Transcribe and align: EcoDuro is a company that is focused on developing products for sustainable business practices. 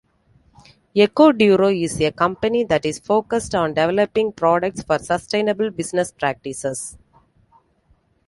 EcoDuro 0.95 1.69
is 1.79 2.01
a 2.01 2.11
company 2.11 2.63
that 2.63 2.87
is 2.87 2.97
focused 2.97 3.53
on 3.53 3.75
developing 3.75 4.31
products 4.31 4.81
for 4.81 4.97
sustainable 4.97 5.69
business 5.69 6.11
practices. 6.11 6.97